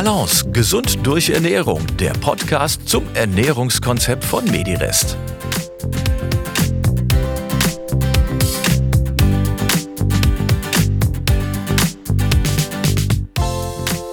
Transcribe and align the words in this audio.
Balance, 0.00 0.48
gesund 0.52 1.04
durch 1.04 1.30
Ernährung, 1.30 1.84
der 1.96 2.12
Podcast 2.12 2.88
zum 2.88 3.02
Ernährungskonzept 3.14 4.24
von 4.24 4.44
Medirest. 4.44 5.16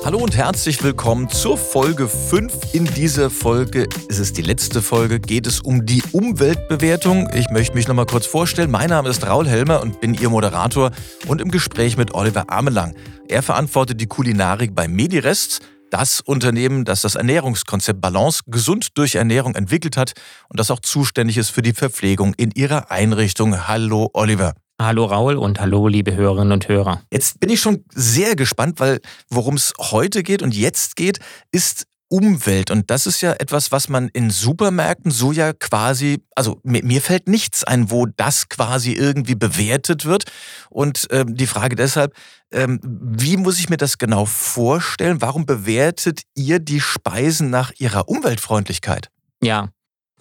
Hallo 0.04 0.18
und 0.18 0.36
herzlich 0.36 0.84
willkommen 0.84 1.29
zur 1.29 1.56
Folge 1.56 2.07
5. 2.07 2.74
In 2.74 2.86
dieser 2.86 3.29
Folge 3.29 3.88
ist 4.07 4.18
es 4.18 4.33
die 4.33 4.42
letzte 4.42 4.82
Folge, 4.82 5.20
geht 5.20 5.46
es 5.46 5.60
um 5.60 5.86
die 5.86 6.02
Umweltbewertung. 6.14 7.29
Ich 7.36 7.52
möchte 7.52 7.75
mich 7.75 7.88
noch 7.88 7.96
mal 7.96 8.07
kurz 8.07 8.25
vorstellen. 8.25 8.71
Mein 8.71 8.89
Name 8.89 9.10
ist 9.10 9.28
Raul 9.28 9.47
Helmer 9.47 9.83
und 9.83 10.02
bin 10.02 10.15
Ihr 10.15 10.32
Moderator 10.32 10.89
und 11.28 11.42
im 11.42 11.52
Gespräch 11.52 11.96
mit 11.96 12.15
Oliver 12.15 12.52
Amelang. 12.52 12.96
Er 13.28 13.43
verantwortet 13.43 14.02
die 14.02 14.07
Kulinarik 14.07 14.74
bei 14.74 14.88
Medirest, 14.88 15.61
das 15.92 16.21
Unternehmen, 16.21 16.86
das 16.86 17.02
das 17.02 17.16
Ernährungskonzept 17.16 18.02
Balance 18.02 18.42
gesund 18.48 18.98
durch 18.98 19.16
Ernährung 19.16 19.56
entwickelt 19.56 19.98
hat 19.98 20.14
und 20.50 20.60
das 20.60 20.71
auch 20.71 20.80
zuständig 20.80 21.38
ist 21.38 21.50
für 21.50 21.62
die 21.62 21.74
Verpflegung 21.74 22.34
in 22.36 22.52
ihrer 22.52 22.92
Einrichtung. 22.92 23.68
Hallo 23.68 24.10
Oliver. 24.14 24.54
Hallo 24.82 25.06
Raul 25.06 25.36
und 25.38 25.62
hallo 25.62 25.88
liebe 25.88 26.16
Hörerinnen 26.16 26.52
und 26.52 26.68
Hörer. 26.68 27.02
Jetzt 27.10 27.40
bin 27.40 27.50
ich 27.50 27.62
schon 27.62 27.86
sehr 27.93 28.36
gespannt, 28.36 28.79
weil 28.82 29.00
worum 29.29 29.56
es 29.56 29.74
heute 29.79 30.21
geht 30.21 30.42
und 30.42 30.54
jetzt 30.54 30.98
geht, 30.98 31.20
ist 31.52 31.88
Umwelt. 32.09 32.72
Und 32.72 32.89
das 32.91 33.08
ist 33.08 33.22
ja 33.22 33.33
etwas, 33.33 33.72
was 33.72 33.89
man 33.89 34.09
in 34.09 34.30
Supermärkten 34.30 35.11
so 35.11 35.31
ja 35.31 35.53
quasi, 35.53 36.23
also 36.36 36.59
mir, 36.64 37.02
fällt 37.02 37.28
nichts 37.28 37.64
ein, 37.64 37.89
wo 37.91 38.05
das 38.05 38.50
quasi 38.50 38.94
irgendwie 38.94 39.36
bewertet 39.36 40.05
wird. 40.05 40.25
Und 40.69 41.08
ähm, 41.11 41.36
die 41.36 41.47
Frage 41.47 41.75
deshalb, 41.75 42.16
ähm, 42.52 42.80
wie 42.83 43.38
muss 43.38 43.59
ich 43.59 43.69
mir 43.69 43.78
das 43.78 43.97
genau 43.97 44.25
vorstellen? 44.25 45.22
Warum 45.22 45.45
bewertet 45.45 46.22
ihr 46.36 46.59
die 46.59 46.80
Speisen 46.80 47.50
nach 47.50 47.72
ihrer 47.78 48.08
Umweltfreundlichkeit? 48.08 49.09
Ja, 49.42 49.69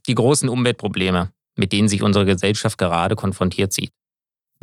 die 0.07 0.15
großen 0.15 0.49
Umweltprobleme, 0.49 1.31
mit 1.57 1.73
denen 1.73 1.89
sich 1.89 2.03
unsere 2.03 2.25
Gesellschaft 2.25 2.79
gerade 2.79 3.15
konfrontiert 3.15 3.73
sieht 3.73 3.93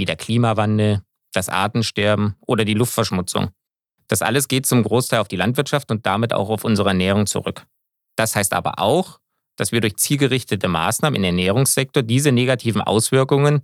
wie 0.02 0.06
der 0.06 0.16
Klimawandel, 0.16 1.02
das 1.32 1.48
Artensterben 1.48 2.36
oder 2.42 2.66
die 2.66 2.74
Luftverschmutzung. 2.74 3.50
Das 4.12 4.22
alles 4.22 4.50
geht 4.50 4.66
zum 4.66 4.84
Großteil 4.84 5.22
auf 5.22 5.30
die 5.30 5.38
Landwirtschaft 5.38 5.90
und 5.90 6.06
damit 6.06 6.34
auch 6.34 6.50
auf 6.50 6.66
unsere 6.66 6.90
Ernährung 6.90 7.28
zurück. 7.28 7.66
Das 8.18 8.36
heißt 8.36 8.52
aber 8.52 8.80
auch, 8.80 9.20
dass 9.56 9.72
wir 9.72 9.80
durch 9.80 9.96
zielgerichtete 9.96 10.68
Maßnahmen 10.68 11.16
im 11.16 11.24
Ernährungssektor 11.24 12.04
diese 12.04 12.34
negativen 12.34 12.82
Auswirkungen 12.82 13.62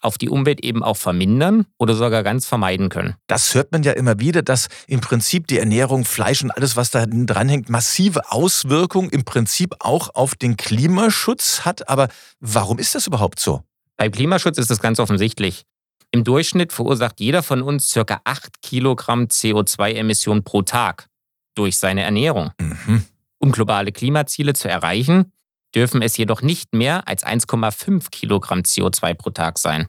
auf 0.00 0.16
die 0.16 0.30
Umwelt 0.30 0.64
eben 0.64 0.82
auch 0.82 0.96
vermindern 0.96 1.66
oder 1.76 1.94
sogar 1.94 2.22
ganz 2.22 2.46
vermeiden 2.46 2.88
können. 2.88 3.16
Das 3.26 3.54
hört 3.54 3.72
man 3.72 3.82
ja 3.82 3.92
immer 3.92 4.18
wieder, 4.20 4.40
dass 4.40 4.68
im 4.86 5.02
Prinzip 5.02 5.46
die 5.48 5.58
Ernährung, 5.58 6.06
Fleisch 6.06 6.42
und 6.42 6.50
alles, 6.50 6.76
was 6.76 6.90
da 6.90 7.04
dranhängt, 7.06 7.68
massive 7.68 8.32
Auswirkungen 8.32 9.10
im 9.10 9.26
Prinzip 9.26 9.74
auch 9.80 10.14
auf 10.14 10.34
den 10.34 10.56
Klimaschutz 10.56 11.66
hat. 11.66 11.90
Aber 11.90 12.08
warum 12.40 12.78
ist 12.78 12.94
das 12.94 13.06
überhaupt 13.06 13.38
so? 13.38 13.60
Beim 13.98 14.12
Klimaschutz 14.12 14.56
ist 14.56 14.70
es 14.70 14.80
ganz 14.80 14.98
offensichtlich. 14.98 15.66
Im 16.12 16.24
Durchschnitt 16.24 16.72
verursacht 16.72 17.20
jeder 17.20 17.42
von 17.42 17.62
uns 17.62 17.92
ca. 17.92 18.20
8 18.24 18.62
Kilogramm 18.62 19.24
CO2-Emissionen 19.24 20.42
pro 20.42 20.62
Tag 20.62 21.08
durch 21.54 21.78
seine 21.78 22.02
Ernährung. 22.02 22.50
Mhm. 22.60 23.04
Um 23.38 23.52
globale 23.52 23.92
Klimaziele 23.92 24.52
zu 24.54 24.68
erreichen, 24.68 25.32
dürfen 25.74 26.02
es 26.02 26.16
jedoch 26.16 26.42
nicht 26.42 26.74
mehr 26.74 27.06
als 27.06 27.24
1,5 27.24 28.10
Kilogramm 28.10 28.60
CO2 28.60 29.14
pro 29.14 29.30
Tag 29.30 29.58
sein. 29.58 29.88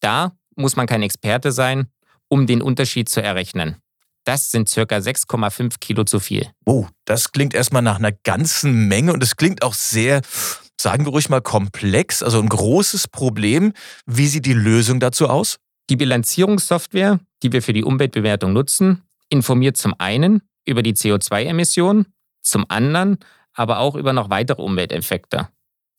Da 0.00 0.32
muss 0.56 0.76
man 0.76 0.86
kein 0.86 1.02
Experte 1.02 1.52
sein, 1.52 1.88
um 2.28 2.46
den 2.46 2.62
Unterschied 2.62 3.08
zu 3.08 3.22
errechnen. 3.22 3.76
Das 4.28 4.50
sind 4.50 4.68
circa 4.68 4.98
6,5 4.98 5.76
Kilo 5.80 6.04
zu 6.04 6.20
viel. 6.20 6.50
Oh, 6.66 6.86
das 7.06 7.32
klingt 7.32 7.54
erstmal 7.54 7.80
nach 7.80 7.96
einer 7.96 8.12
ganzen 8.12 8.86
Menge 8.86 9.14
und 9.14 9.22
es 9.22 9.36
klingt 9.36 9.62
auch 9.62 9.72
sehr 9.72 10.20
sagen 10.78 11.06
wir 11.06 11.12
ruhig 11.12 11.30
mal, 11.30 11.40
komplex, 11.40 12.22
also 12.22 12.38
ein 12.38 12.48
großes 12.50 13.08
Problem. 13.08 13.72
Wie 14.04 14.26
sieht 14.26 14.44
die 14.44 14.52
Lösung 14.52 15.00
dazu 15.00 15.28
aus? 15.28 15.56
Die 15.88 15.96
Bilanzierungssoftware, 15.96 17.20
die 17.42 17.52
wir 17.52 17.62
für 17.62 17.72
die 17.72 17.84
Umweltbewertung 17.84 18.52
nutzen, 18.52 19.02
informiert 19.30 19.78
zum 19.78 19.94
einen 19.98 20.42
über 20.66 20.82
die 20.82 20.92
CO2-Emissionen, 20.92 22.12
zum 22.42 22.66
anderen 22.68 23.18
aber 23.54 23.78
auch 23.78 23.94
über 23.94 24.12
noch 24.12 24.28
weitere 24.28 24.60
Umwelteffekte, 24.60 25.48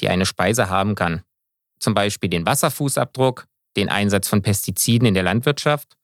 die 0.01 0.07
eine 0.07 0.28
Speise 0.28 0.69
haben 0.69 0.94
kann. 0.94 1.23
Zum 1.79 1.95
Beispiel 1.95 2.29
den 2.29 2.45
Wasserfußabdruck, 2.45 3.47
den 3.75 3.89
Einsatz 3.89 4.29
von 4.29 4.44
Pestiziden 4.44 5.07
in 5.07 5.16
der 5.16 5.23
Landwirtschaft 5.23 5.98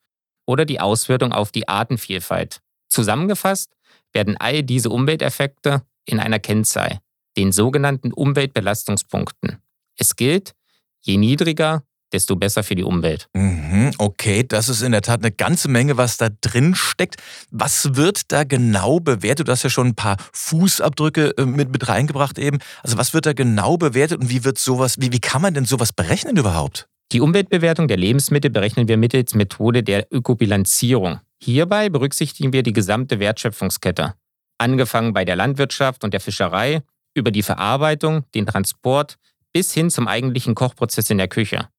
oder 0.45 0.65
die 0.65 0.79
Auswirkung 0.79 1.31
auf 1.31 1.51
die 1.51 1.67
Artenvielfalt. 1.67 2.61
Zusammengefasst 2.87 3.71
werden 4.13 4.37
all 4.37 4.63
diese 4.63 4.89
Umwelteffekte 4.89 5.81
in 6.05 6.19
einer 6.19 6.39
Kennzahl, 6.39 6.99
den 7.37 7.51
sogenannten 7.51 8.13
Umweltbelastungspunkten. 8.13 9.57
Es 9.97 10.15
gilt, 10.15 10.53
je 11.01 11.17
niedriger, 11.17 11.83
desto 12.11 12.35
besser 12.35 12.63
für 12.63 12.75
die 12.75 12.83
Umwelt. 12.83 13.27
Mhm, 13.33 13.91
okay, 13.97 14.43
das 14.47 14.69
ist 14.69 14.81
in 14.81 14.91
der 14.91 15.01
Tat 15.01 15.21
eine 15.21 15.31
ganze 15.31 15.67
Menge, 15.67 15.97
was 15.97 16.17
da 16.17 16.29
drin 16.41 16.75
steckt. 16.75 17.17
Was 17.51 17.95
wird 17.95 18.31
da 18.31 18.43
genau 18.43 18.99
bewertet? 18.99 19.47
Du 19.47 19.51
hast 19.51 19.63
ja 19.63 19.69
schon 19.69 19.87
ein 19.87 19.95
paar 19.95 20.17
Fußabdrücke 20.31 21.37
äh, 21.37 21.45
mit, 21.45 21.71
mit 21.71 21.87
reingebracht 21.87 22.37
eben. 22.37 22.59
Also 22.83 22.97
was 22.97 23.13
wird 23.13 23.25
da 23.25 23.33
genau 23.33 23.77
bewertet 23.77 24.21
und 24.21 24.29
wie 24.29 24.43
wird 24.43 24.57
sowas, 24.57 24.95
wie, 24.99 25.11
wie 25.11 25.19
kann 25.19 25.41
man 25.41 25.53
denn 25.53 25.65
sowas 25.65 25.91
berechnen 25.91 26.37
überhaupt? 26.37 26.87
Die 27.11 27.21
Umweltbewertung 27.21 27.87
der 27.87 27.97
Lebensmittel 27.97 28.51
berechnen 28.51 28.87
wir 28.87 28.97
mittels 28.97 29.35
Methode 29.35 29.83
der 29.83 30.07
Ökobilanzierung. 30.11 31.19
Hierbei 31.41 31.89
berücksichtigen 31.89 32.51
wir 32.51 32.63
die 32.63 32.73
gesamte 32.73 33.19
Wertschöpfungskette. 33.19 34.15
Angefangen 34.57 35.13
bei 35.13 35.25
der 35.25 35.35
Landwirtschaft 35.35 36.03
und 36.03 36.13
der 36.13 36.21
Fischerei 36.21 36.81
über 37.13 37.31
die 37.31 37.43
Verarbeitung, 37.43 38.25
den 38.33 38.45
Transport 38.45 39.17
bis 39.53 39.73
hin 39.73 39.89
zum 39.89 40.07
eigentlichen 40.07 40.55
Kochprozess 40.55 41.09
in 41.09 41.17
der 41.17 41.27
Küche. 41.27 41.69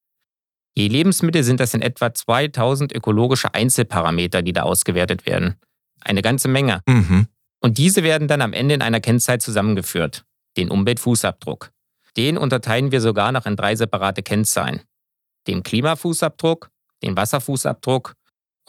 Je 0.74 0.88
Lebensmittel 0.88 1.42
sind 1.42 1.58
das 1.58 1.74
in 1.74 1.82
etwa 1.82 2.12
2000 2.12 2.92
ökologische 2.94 3.54
Einzelparameter, 3.54 4.42
die 4.42 4.52
da 4.52 4.62
ausgewertet 4.62 5.26
werden. 5.26 5.56
Eine 6.02 6.22
ganze 6.22 6.48
Menge. 6.48 6.80
Mhm. 6.86 7.26
Und 7.60 7.78
diese 7.78 8.02
werden 8.02 8.28
dann 8.28 8.42
am 8.42 8.52
Ende 8.52 8.74
in 8.74 8.82
einer 8.82 9.00
Kennzahl 9.00 9.40
zusammengeführt, 9.40 10.24
den 10.56 10.70
Umweltfußabdruck. 10.70 11.72
Den 12.16 12.38
unterteilen 12.38 12.92
wir 12.92 13.00
sogar 13.00 13.32
noch 13.32 13.46
in 13.46 13.56
drei 13.56 13.74
separate 13.74 14.22
Kennzahlen. 14.22 14.82
Dem 15.46 15.62
Klimafußabdruck, 15.62 16.70
den 17.02 17.16
Wasserfußabdruck 17.16 18.14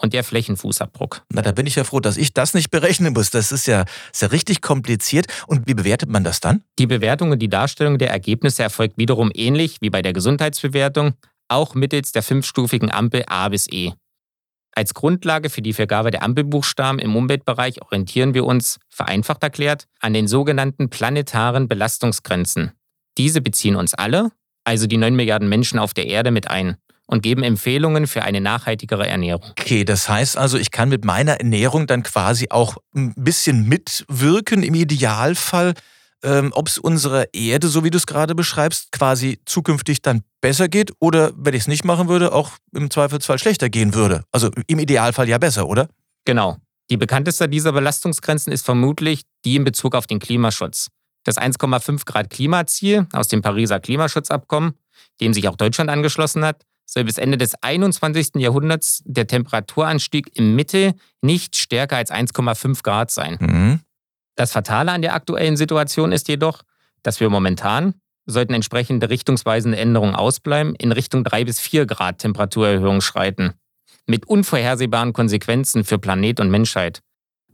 und 0.00 0.12
der 0.12 0.24
Flächenfußabdruck. 0.24 1.22
Na, 1.32 1.42
da 1.42 1.52
bin 1.52 1.66
ich 1.66 1.74
ja 1.74 1.84
froh, 1.84 2.00
dass 2.00 2.16
ich 2.16 2.32
das 2.32 2.54
nicht 2.54 2.70
berechnen 2.70 3.12
muss. 3.12 3.30
Das 3.30 3.52
ist 3.52 3.66
ja, 3.66 3.84
ist 4.12 4.22
ja 4.22 4.28
richtig 4.28 4.62
kompliziert. 4.62 5.26
Und 5.46 5.66
wie 5.66 5.74
bewertet 5.74 6.08
man 6.08 6.24
das 6.24 6.40
dann? 6.40 6.62
Die 6.78 6.86
Bewertung 6.86 7.32
und 7.32 7.40
die 7.40 7.48
Darstellung 7.48 7.98
der 7.98 8.10
Ergebnisse 8.10 8.62
erfolgt 8.62 8.96
wiederum 8.96 9.30
ähnlich 9.34 9.78
wie 9.80 9.90
bei 9.90 10.02
der 10.02 10.12
Gesundheitsbewertung, 10.12 11.14
auch 11.48 11.74
mittels 11.74 12.12
der 12.12 12.22
fünfstufigen 12.22 12.90
Ampel 12.90 13.24
A 13.26 13.48
bis 13.48 13.66
E. 13.70 13.92
Als 14.72 14.94
Grundlage 14.94 15.50
für 15.50 15.62
die 15.62 15.72
Vergabe 15.72 16.12
der 16.12 16.22
Ampelbuchstaben 16.22 17.00
im 17.00 17.16
Umweltbereich 17.16 17.82
orientieren 17.82 18.34
wir 18.34 18.44
uns, 18.44 18.78
vereinfacht 18.88 19.42
erklärt, 19.42 19.88
an 19.98 20.12
den 20.12 20.28
sogenannten 20.28 20.88
planetaren 20.88 21.66
Belastungsgrenzen. 21.66 22.72
Diese 23.16 23.40
beziehen 23.40 23.74
uns 23.74 23.94
alle, 23.94 24.30
also 24.68 24.86
die 24.86 24.98
9 24.98 25.16
Milliarden 25.16 25.48
Menschen 25.48 25.78
auf 25.78 25.94
der 25.94 26.06
Erde, 26.06 26.30
mit 26.30 26.50
ein 26.50 26.76
und 27.06 27.22
geben 27.22 27.42
Empfehlungen 27.42 28.06
für 28.06 28.22
eine 28.22 28.42
nachhaltigere 28.42 29.08
Ernährung. 29.08 29.50
Okay, 29.58 29.84
das 29.84 30.10
heißt 30.10 30.36
also, 30.36 30.58
ich 30.58 30.70
kann 30.70 30.90
mit 30.90 31.06
meiner 31.06 31.40
Ernährung 31.40 31.86
dann 31.86 32.02
quasi 32.02 32.48
auch 32.50 32.76
ein 32.94 33.14
bisschen 33.16 33.66
mitwirken 33.66 34.62
im 34.62 34.74
Idealfall, 34.74 35.72
ähm, 36.22 36.52
ob 36.54 36.68
es 36.68 36.76
unserer 36.76 37.32
Erde, 37.32 37.68
so 37.68 37.82
wie 37.82 37.90
du 37.90 37.96
es 37.96 38.06
gerade 38.06 38.34
beschreibst, 38.34 38.92
quasi 38.92 39.38
zukünftig 39.46 40.02
dann 40.02 40.20
besser 40.42 40.68
geht 40.68 40.92
oder, 41.00 41.32
wenn 41.34 41.54
ich 41.54 41.62
es 41.62 41.68
nicht 41.68 41.86
machen 41.86 42.08
würde, 42.08 42.32
auch 42.32 42.50
im 42.74 42.90
Zweifelsfall 42.90 43.38
schlechter 43.38 43.70
gehen 43.70 43.94
würde. 43.94 44.24
Also 44.30 44.50
im 44.66 44.78
Idealfall 44.78 45.28
ja 45.30 45.38
besser, 45.38 45.66
oder? 45.66 45.88
Genau. 46.26 46.58
Die 46.90 46.98
bekannteste 46.98 47.48
dieser 47.48 47.72
Belastungsgrenzen 47.72 48.52
ist 48.52 48.66
vermutlich 48.66 49.22
die 49.46 49.56
in 49.56 49.64
Bezug 49.64 49.94
auf 49.94 50.06
den 50.06 50.18
Klimaschutz. 50.18 50.88
Das 51.24 51.36
1,5 51.36 52.04
Grad 52.04 52.30
Klimaziel 52.30 53.06
aus 53.12 53.28
dem 53.28 53.42
Pariser 53.42 53.80
Klimaschutzabkommen, 53.80 54.74
dem 55.20 55.34
sich 55.34 55.48
auch 55.48 55.56
Deutschland 55.56 55.90
angeschlossen 55.90 56.44
hat, 56.44 56.64
soll 56.86 57.04
bis 57.04 57.18
Ende 57.18 57.36
des 57.36 57.54
21. 57.62 58.36
Jahrhunderts 58.36 59.02
der 59.04 59.26
Temperaturanstieg 59.26 60.30
im 60.34 60.56
Mittel 60.56 60.94
nicht 61.20 61.56
stärker 61.56 61.96
als 61.96 62.10
1,5 62.10 62.82
Grad 62.82 63.10
sein. 63.10 63.36
Mhm. 63.40 63.80
Das 64.36 64.52
Fatale 64.52 64.92
an 64.92 65.02
der 65.02 65.14
aktuellen 65.14 65.56
Situation 65.56 66.12
ist 66.12 66.28
jedoch, 66.28 66.62
dass 67.02 67.20
wir 67.20 67.28
momentan, 67.28 67.94
sollten 68.24 68.54
entsprechende 68.54 69.10
richtungsweisende 69.10 69.78
Änderungen 69.78 70.14
ausbleiben, 70.14 70.74
in 70.74 70.92
Richtung 70.92 71.24
3 71.24 71.44
bis 71.44 71.60
4 71.60 71.86
Grad 71.86 72.18
Temperaturerhöhung 72.18 73.00
schreiten. 73.00 73.54
Mit 74.06 74.26
unvorhersehbaren 74.26 75.12
Konsequenzen 75.12 75.84
für 75.84 75.98
Planet 75.98 76.40
und 76.40 76.50
Menschheit. 76.50 77.02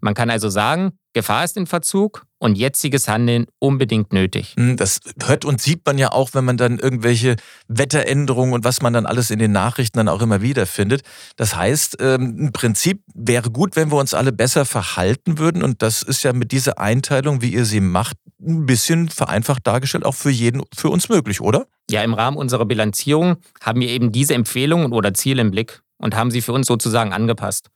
Man 0.04 0.12
kann 0.12 0.28
also 0.28 0.50
sagen, 0.50 0.98
Gefahr 1.14 1.44
ist 1.44 1.56
in 1.56 1.66
Verzug 1.66 2.26
und 2.38 2.58
jetziges 2.58 3.08
Handeln 3.08 3.46
unbedingt 3.58 4.12
nötig. 4.12 4.52
Hm, 4.54 4.76
das 4.76 5.00
hört 5.24 5.46
und 5.46 5.62
sieht 5.62 5.80
man 5.86 5.96
ja 5.96 6.12
auch, 6.12 6.34
wenn 6.34 6.44
man 6.44 6.58
dann 6.58 6.78
irgendwelche 6.78 7.36
Wetteränderungen 7.68 8.52
und 8.52 8.64
was 8.64 8.82
man 8.82 8.92
dann 8.92 9.06
alles 9.06 9.30
in 9.30 9.38
den 9.38 9.52
Nachrichten 9.52 9.96
dann 9.96 10.10
auch 10.10 10.20
immer 10.20 10.42
wieder 10.42 10.66
findet. 10.66 11.04
Das 11.36 11.56
heißt, 11.56 11.96
ähm, 12.00 12.36
im 12.38 12.52
Prinzip 12.52 13.00
wäre 13.14 13.50
gut, 13.50 13.76
wenn 13.76 13.90
wir 13.90 13.96
uns 13.96 14.12
alle 14.12 14.30
besser 14.32 14.66
verhalten 14.66 15.38
würden 15.38 15.62
und 15.62 15.80
das 15.80 16.02
ist 16.02 16.22
ja 16.22 16.34
mit 16.34 16.52
dieser 16.52 16.78
Einteilung, 16.78 17.40
wie 17.40 17.54
ihr 17.54 17.64
sie 17.64 17.80
macht, 17.80 18.18
ein 18.46 18.66
bisschen 18.66 19.08
vereinfacht 19.08 19.66
dargestellt, 19.66 20.04
auch 20.04 20.14
für 20.14 20.28
jeden, 20.28 20.60
für 20.76 20.90
uns 20.90 21.08
möglich, 21.08 21.40
oder? 21.40 21.66
Ja, 21.88 22.02
im 22.02 22.12
Rahmen 22.12 22.36
unserer 22.36 22.66
Bilanzierung 22.66 23.36
haben 23.62 23.80
wir 23.80 23.88
eben 23.88 24.12
diese 24.12 24.34
Empfehlungen 24.34 24.92
oder 24.92 25.14
Ziele 25.14 25.40
im 25.40 25.50
Blick 25.50 25.80
und 25.96 26.14
haben 26.14 26.30
sie 26.30 26.42
für 26.42 26.52
uns 26.52 26.66
sozusagen 26.66 27.14
angepasst. 27.14 27.70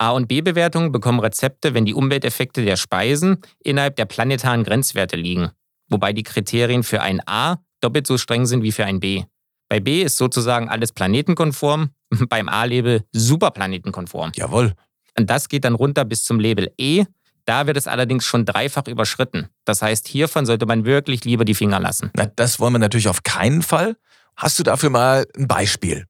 A- 0.00 0.12
und 0.12 0.28
B-Bewertungen 0.28 0.92
bekommen 0.92 1.20
Rezepte, 1.20 1.74
wenn 1.74 1.84
die 1.84 1.92
Umwelteffekte 1.94 2.64
der 2.64 2.76
Speisen 2.76 3.42
innerhalb 3.62 3.96
der 3.96 4.06
planetaren 4.06 4.64
Grenzwerte 4.64 5.16
liegen, 5.16 5.50
wobei 5.88 6.14
die 6.14 6.22
Kriterien 6.22 6.82
für 6.82 7.02
ein 7.02 7.20
A 7.26 7.58
doppelt 7.82 8.06
so 8.06 8.16
streng 8.16 8.46
sind 8.46 8.62
wie 8.62 8.72
für 8.72 8.86
ein 8.86 9.00
B. 9.00 9.24
Bei 9.68 9.78
B 9.78 10.02
ist 10.02 10.16
sozusagen 10.16 10.70
alles 10.70 10.92
planetenkonform, 10.92 11.90
beim 12.28 12.48
A-Label 12.48 13.04
superplanetenkonform. 13.12 14.32
Jawohl. 14.34 14.72
Und 15.18 15.28
das 15.28 15.48
geht 15.48 15.64
dann 15.64 15.74
runter 15.74 16.06
bis 16.06 16.24
zum 16.24 16.40
Label 16.40 16.72
E. 16.78 17.04
Da 17.44 17.66
wird 17.66 17.76
es 17.76 17.86
allerdings 17.86 18.24
schon 18.24 18.46
dreifach 18.46 18.86
überschritten. 18.86 19.48
Das 19.66 19.82
heißt, 19.82 20.08
hiervon 20.08 20.46
sollte 20.46 20.66
man 20.66 20.86
wirklich 20.86 21.24
lieber 21.24 21.44
die 21.44 21.54
Finger 21.54 21.80
lassen. 21.80 22.10
Na, 22.16 22.26
das 22.26 22.58
wollen 22.58 22.72
wir 22.72 22.78
natürlich 22.78 23.08
auf 23.08 23.22
keinen 23.22 23.62
Fall. 23.62 23.96
Hast 24.36 24.58
du 24.58 24.62
dafür 24.62 24.88
mal 24.88 25.26
ein 25.36 25.46
Beispiel? 25.46 26.06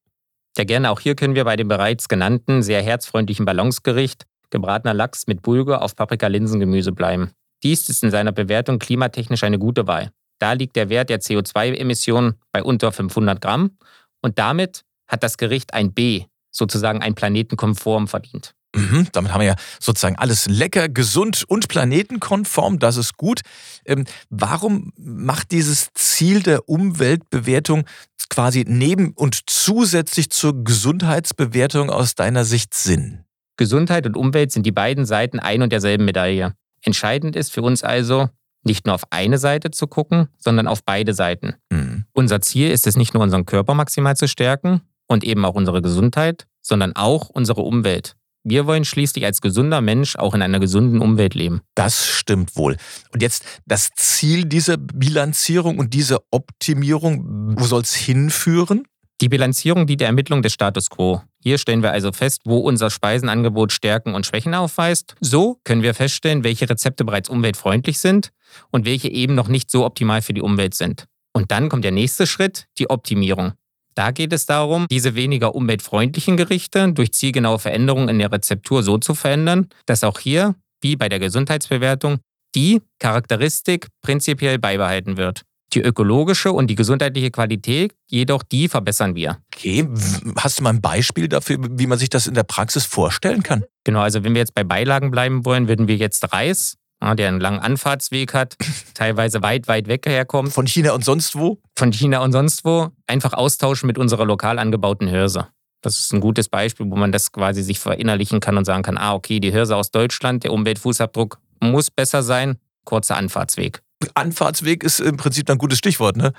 Ja, 0.57 0.65
gerne. 0.65 0.91
Auch 0.91 1.01
hier 1.01 1.15
können 1.15 1.35
wir 1.35 1.45
bei 1.45 1.57
dem 1.57 1.69
bereits 1.69 2.09
genannten, 2.09 2.63
sehr 2.63 2.83
herzfreundlichen 2.83 3.45
Ballonsgericht 3.45 4.27
gebratener 4.51 4.95
Lachs 4.95 5.27
mit 5.27 5.43
Bulgur 5.43 5.83
auf 5.83 5.97
Paprika-Linsengemüse 5.97 6.93
bleiben. 6.93 7.31
Dies 7.63 7.89
ist 7.89 8.03
in 8.03 8.11
seiner 8.11 8.33
Bewertung 8.33 8.79
klimatechnisch 8.79 9.45
eine 9.45 9.59
gute 9.59 9.87
Wahl. 9.87 10.11
Da 10.39 10.53
liegt 10.53 10.77
der 10.77 10.89
Wert 10.89 11.11
der 11.11 11.21
CO2-Emissionen 11.21 12.35
bei 12.53 12.63
unter 12.63 12.93
500 12.93 13.41
Gramm 13.41 13.77
und 14.23 14.39
damit 14.39 14.85
hat 15.07 15.23
das 15.23 15.37
Gericht 15.37 15.75
ein 15.75 15.93
B, 15.93 16.25
sozusagen 16.51 17.03
ein 17.03 17.15
planetenkonform 17.15 18.09
verdient. 18.09 18.55
Mhm, 18.75 19.09
damit 19.13 19.33
haben 19.33 19.41
wir 19.41 19.49
ja 19.49 19.57
sozusagen 19.81 20.17
alles 20.17 20.47
lecker, 20.47 20.89
gesund 20.89 21.45
und 21.49 21.69
planetenkonform. 21.69 22.79
Das 22.79 22.97
ist 22.97 23.17
gut. 23.17 23.41
Ähm, 23.85 24.05
warum 24.29 24.93
macht 24.97 25.51
dieses 25.51 25.89
Ziel 25.95 26.43
der 26.43 26.69
Umweltbewertung 26.69 27.85
quasi 28.29 28.65
neben 28.67 29.13
und 29.13 29.51
zusätzlich 29.51 30.31
zur 30.31 30.63
Gesundheitsbewertung 30.63 31.91
aus 31.91 32.15
deiner 32.15 32.45
Sicht 32.45 32.75
Sinn? 32.75 33.25
Gesundheit 33.57 34.07
und 34.07 34.17
Umwelt 34.17 34.53
sind 34.53 34.65
die 34.65 34.73
beiden 34.73 35.05
Seiten 35.05 35.39
ein 35.41 35.63
und 35.63 35.73
derselben 35.73 36.05
Medaille. 36.05 36.55
Entscheidend 36.83 37.37
ist 37.37 37.53
für 37.53 37.63
uns 37.63 37.83
also, 37.83 38.31
nicht 38.63 38.87
nur 38.87 38.95
auf 38.95 39.05
eine 39.11 39.39
Seite 39.39 39.71
zu 39.71 39.87
gucken, 39.87 40.29
sondern 40.39 40.67
auf 40.67 40.85
beide 40.85 41.13
Seiten. 41.13 41.55
Mhm. 41.71 42.05
Unser 42.13 42.41
Ziel 42.41 42.71
ist 42.71 42.87
es 42.87 42.97
nicht 42.97 43.15
nur 43.15 43.23
unseren 43.23 43.47
Körper 43.47 43.75
maximal 43.75 44.17
zu 44.17 44.29
stärken 44.29 44.83
und 45.07 45.25
eben 45.25 45.45
auch 45.45 45.55
unsere 45.55 45.83
Gesundheit, 45.83 46.47
sondern 46.63 46.95
auch 46.95 47.29
unsere 47.29 47.63
Umwelt. 47.63 48.17
Wir 48.43 48.67
wollen 48.67 48.85
schließlich 48.85 49.25
als 49.25 49.41
gesunder 49.41 49.81
Mensch 49.81 50.17
auch 50.17 50.35
in 50.35 50.41
einer 50.41 50.61
gesunden 50.61 51.01
Umwelt 51.01 51.35
leben. 51.35 51.61
Das 51.75 52.07
stimmt 52.07 52.57
wohl. 52.57 52.77
Und 53.13 53.23
jetzt 53.23 53.45
das 53.67 53.91
Ziel 53.97 54.47
dieser 54.47 54.79
Bilanzierung 54.79 55.79
und 55.79 55.93
dieser 55.93 56.21
Optimierung, 56.31 57.57
wo 57.59 57.65
soll 57.65 57.83
es 57.83 57.95
hinführen? 57.95 58.85
Die 59.21 59.29
Bilanzierung 59.29 59.87
dient 59.87 60.01
der 60.01 60.09
Ermittlung 60.09 60.41
des 60.41 60.55
Status 60.55 60.89
quo. 60.89 61.21
Hier 61.43 61.59
stellen 61.59 61.83
wir 61.83 61.93
also 61.93 62.11
fest, 62.13 62.41
wo 62.47 62.59
unser 62.59 62.89
Speisenangebot 62.89 63.73
Stärken 63.73 64.15
und 64.15 64.25
Schwächen 64.25 64.55
aufweist. 64.55 65.15
So 65.21 65.61
können 65.65 65.83
wir 65.83 65.93
feststellen, 65.93 66.43
welche 66.43 66.71
Rezepte 66.71 67.05
bereits 67.05 67.29
umweltfreundlich 67.29 67.99
sind 67.99 68.31
und 68.71 68.87
welche 68.87 69.11
eben 69.11 69.35
noch 69.35 69.49
nicht 69.49 69.71
so 69.71 69.85
optimal 69.85 70.23
für 70.23 70.33
die 70.33 70.41
Umwelt 70.41 70.75
sind. 70.75 71.05
Und 71.35 71.51
dann 71.51 71.69
kommt 71.69 71.85
der 71.85 71.93
nächste 71.93 72.27
Schritt, 72.27 72.67
die 72.79 72.89
Optimierung. 72.89 73.53
Da 73.95 74.11
geht 74.11 74.33
es 74.33 74.47
darum, 74.47 74.87
diese 74.91 75.15
weniger 75.15 75.55
umweltfreundlichen 75.55 76.37
Gerichte 76.37 76.93
durch 76.93 77.13
zielgenaue 77.13 77.59
Veränderungen 77.59 78.09
in 78.09 78.19
der 78.19 78.33
Rezeptur 78.33 78.83
so 78.83 78.99
zu 78.99 79.15
verändern, 79.15 79.69
dass 79.87 80.05
auch 80.05 80.19
hier, 80.19 80.55
wie 80.81 80.97
bei 80.97 81.09
der 81.09 81.19
Gesundheitsbewertung, 81.19 82.19
die 82.55 82.81
Charakteristik 82.99 83.89
prinzipiell 84.03 84.59
beibehalten 84.59 85.17
wird. 85.17 85.43
Die 85.73 85.81
ökologische 85.81 86.51
und 86.53 86.67
die 86.67 86.75
gesundheitliche 86.75 87.31
Qualität 87.31 87.95
jedoch, 88.09 88.43
die 88.43 88.69
verbessern 88.69 89.15
wir. 89.15 89.39
Okay, 89.55 89.89
hast 90.37 90.59
du 90.59 90.65
mal 90.65 90.71
ein 90.71 90.81
Beispiel 90.81 91.29
dafür, 91.29 91.59
wie 91.61 91.87
man 91.87 91.97
sich 91.97 92.11
das 92.11 92.27
in 92.27 92.35
der 92.35 92.43
Praxis 92.43 92.87
vorstellen 92.87 93.45
kann? 93.45 93.65
Genau, 93.85 94.01
also 94.01 94.25
wenn 94.25 94.35
wir 94.35 94.41
jetzt 94.41 94.55
bei 94.55 94.65
Beilagen 94.65 95.13
bleiben 95.13 95.45
wollen, 95.45 95.69
würden 95.69 95.87
wir 95.87 95.97
jetzt 95.97 96.33
Reis 96.33 96.77
der 97.01 97.29
einen 97.29 97.41
langen 97.41 97.59
Anfahrtsweg 97.59 98.35
hat, 98.35 98.57
teilweise 98.95 99.43
weit, 99.43 99.69
weit 99.69 99.89
weg 99.89 100.07
herkommt. 100.07 100.53
Von 100.53 100.67
China 100.67 100.93
und 100.93 101.05
sonst 101.05 101.37
wo? 101.37 101.61
Von 101.77 101.93
China 101.93 102.21
und 102.21 102.33
sonst 102.33 102.65
wo. 102.65 102.89
Einfach 103.07 103.33
austauschen 103.33 103.87
mit 103.87 103.99
unserer 103.99 104.25
lokal 104.25 104.59
angebauten 104.59 105.09
Hirse. 105.09 105.49
Das 105.83 105.99
ist 105.99 106.13
ein 106.13 106.21
gutes 106.21 106.49
Beispiel, 106.49 106.91
wo 106.91 106.97
man 106.97 107.11
das 107.11 107.33
quasi 107.33 107.63
sich 107.63 107.79
verinnerlichen 107.79 108.41
kann 108.41 108.59
und 108.59 108.67
sagen 108.67 108.83
kann, 108.83 108.99
ah, 108.99 109.15
okay, 109.15 109.41
die 109.41 109.51
Hirse 109.51 109.77
aus 109.77 109.91
Deutschland, 109.91 110.45
der 110.45 110.53
Umweltfußabdruck 110.53 111.39
muss 111.61 111.91
besser 111.91 112.23
sein, 112.23 112.59
kurzer 112.85 113.17
Anfahrtsweg. 113.17 113.83
Anfahrtsweg 114.15 114.85
ist 114.85 115.01
im 115.01 115.17
Prinzip 115.17 115.49
ein 115.51 115.59
gutes 115.59 115.79
Stichwort, 115.79 116.17
ne? 116.17 116.33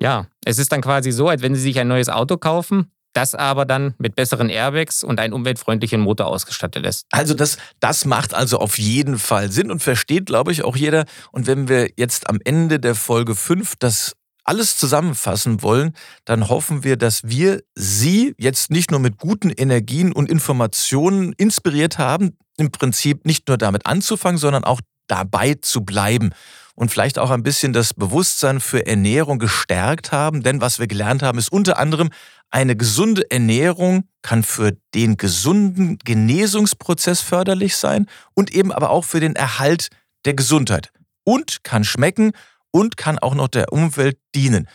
Ja, 0.00 0.26
es 0.44 0.58
ist 0.58 0.72
dann 0.72 0.80
quasi 0.80 1.12
so, 1.12 1.28
als 1.28 1.42
wenn 1.42 1.54
Sie 1.54 1.60
sich 1.60 1.78
ein 1.78 1.88
neues 1.88 2.08
Auto 2.08 2.36
kaufen, 2.36 2.90
das 3.12 3.34
aber 3.34 3.64
dann 3.64 3.94
mit 3.98 4.14
besseren 4.14 4.48
Airbags 4.48 5.02
und 5.02 5.18
einem 5.18 5.34
umweltfreundlichen 5.34 6.00
Motor 6.00 6.26
ausgestattet 6.26 6.86
ist. 6.86 7.06
Also 7.10 7.34
das, 7.34 7.58
das 7.80 8.04
macht 8.04 8.34
also 8.34 8.58
auf 8.58 8.78
jeden 8.78 9.18
Fall 9.18 9.50
Sinn 9.50 9.70
und 9.70 9.82
versteht, 9.82 10.26
glaube 10.26 10.52
ich, 10.52 10.64
auch 10.64 10.76
jeder. 10.76 11.04
Und 11.32 11.46
wenn 11.46 11.68
wir 11.68 11.90
jetzt 11.96 12.28
am 12.28 12.38
Ende 12.44 12.78
der 12.78 12.94
Folge 12.94 13.34
5 13.34 13.74
das 13.78 14.14
alles 14.44 14.76
zusammenfassen 14.76 15.62
wollen, 15.62 15.92
dann 16.24 16.48
hoffen 16.48 16.82
wir, 16.82 16.96
dass 16.96 17.22
wir 17.24 17.62
Sie 17.74 18.34
jetzt 18.38 18.70
nicht 18.70 18.90
nur 18.90 19.00
mit 19.00 19.18
guten 19.18 19.50
Energien 19.50 20.12
und 20.12 20.30
Informationen 20.30 21.32
inspiriert 21.34 21.98
haben, 21.98 22.36
im 22.56 22.70
Prinzip 22.70 23.26
nicht 23.26 23.48
nur 23.48 23.58
damit 23.58 23.86
anzufangen, 23.86 24.38
sondern 24.38 24.64
auch 24.64 24.80
dabei 25.06 25.54
zu 25.54 25.82
bleiben 25.82 26.30
und 26.74 26.90
vielleicht 26.90 27.18
auch 27.18 27.30
ein 27.30 27.42
bisschen 27.42 27.72
das 27.72 27.92
Bewusstsein 27.92 28.58
für 28.58 28.86
Ernährung 28.86 29.38
gestärkt 29.38 30.12
haben. 30.12 30.42
Denn 30.42 30.60
was 30.60 30.78
wir 30.78 30.86
gelernt 30.86 31.22
haben, 31.22 31.38
ist 31.38 31.52
unter 31.52 31.78
anderem, 31.78 32.08
eine 32.50 32.76
gesunde 32.76 33.30
Ernährung 33.30 34.04
kann 34.22 34.42
für 34.42 34.76
den 34.94 35.16
gesunden 35.16 35.98
Genesungsprozess 35.98 37.20
förderlich 37.20 37.76
sein 37.76 38.06
und 38.34 38.52
eben 38.52 38.72
aber 38.72 38.90
auch 38.90 39.04
für 39.04 39.20
den 39.20 39.36
Erhalt 39.36 39.88
der 40.24 40.34
Gesundheit 40.34 40.92
und 41.24 41.64
kann 41.64 41.84
schmecken 41.84 42.32
und 42.70 42.96
kann 42.96 43.18
auch 43.18 43.34
noch 43.34 43.48
der 43.48 43.72
Umwelt 43.72 44.18
dienen. 44.34 44.68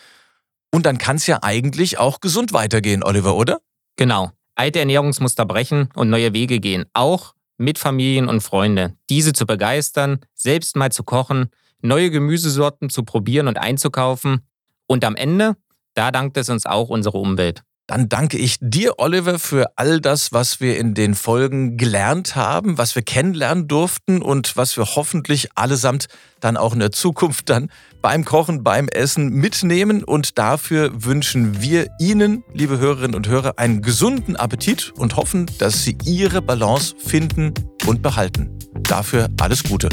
Und 0.72 0.86
dann 0.86 0.98
kann 0.98 1.16
es 1.16 1.26
ja 1.26 1.42
eigentlich 1.42 1.98
auch 1.98 2.20
gesund 2.20 2.52
weitergehen, 2.52 3.02
Oliver, 3.02 3.36
oder? 3.36 3.60
Genau. 3.96 4.32
Alte 4.54 4.78
Ernährungsmuster 4.78 5.44
brechen 5.44 5.88
und 5.94 6.10
neue 6.10 6.32
Wege 6.32 6.60
gehen. 6.60 6.86
Auch 6.94 7.34
mit 7.58 7.78
Familien 7.78 8.28
und 8.28 8.40
Freunden. 8.40 8.98
Diese 9.08 9.32
zu 9.32 9.46
begeistern, 9.46 10.20
selbst 10.34 10.76
mal 10.76 10.92
zu 10.92 11.04
kochen, 11.04 11.50
neue 11.80 12.10
Gemüsesorten 12.10 12.90
zu 12.90 13.04
probieren 13.04 13.48
und 13.48 13.58
einzukaufen. 13.58 14.46
Und 14.86 15.04
am 15.04 15.16
Ende, 15.16 15.56
da 15.96 16.12
dankt 16.12 16.36
es 16.36 16.48
uns 16.48 16.66
auch 16.66 16.88
unsere 16.88 17.18
Umwelt. 17.18 17.62
Dann 17.88 18.08
danke 18.08 18.36
ich 18.36 18.56
dir, 18.60 18.94
Oliver, 18.98 19.38
für 19.38 19.70
all 19.76 20.00
das, 20.00 20.32
was 20.32 20.60
wir 20.60 20.76
in 20.76 20.94
den 20.94 21.14
Folgen 21.14 21.76
gelernt 21.76 22.34
haben, 22.34 22.78
was 22.78 22.96
wir 22.96 23.02
kennenlernen 23.02 23.68
durften 23.68 24.22
und 24.22 24.56
was 24.56 24.76
wir 24.76 24.84
hoffentlich 24.84 25.50
allesamt 25.54 26.08
dann 26.40 26.56
auch 26.56 26.72
in 26.72 26.80
der 26.80 26.90
Zukunft 26.90 27.48
dann 27.48 27.70
beim 28.02 28.24
Kochen, 28.24 28.64
beim 28.64 28.88
Essen 28.88 29.28
mitnehmen. 29.28 30.02
Und 30.02 30.36
dafür 30.36 30.90
wünschen 31.04 31.62
wir 31.62 31.86
Ihnen, 32.00 32.42
liebe 32.52 32.78
Hörerinnen 32.78 33.14
und 33.14 33.28
Hörer, 33.28 33.54
einen 33.56 33.82
gesunden 33.82 34.34
Appetit 34.34 34.92
und 34.96 35.14
hoffen, 35.14 35.46
dass 35.58 35.84
Sie 35.84 35.96
Ihre 36.04 36.42
Balance 36.42 36.96
finden 36.98 37.54
und 37.86 38.02
behalten. 38.02 38.58
Dafür 38.82 39.28
alles 39.40 39.62
Gute. 39.62 39.88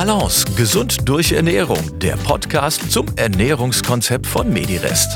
Balance, 0.00 0.46
gesund 0.56 1.06
durch 1.06 1.32
Ernährung, 1.32 1.98
der 1.98 2.16
Podcast 2.16 2.90
zum 2.90 3.04
Ernährungskonzept 3.16 4.26
von 4.26 4.50
Medirest. 4.50 5.10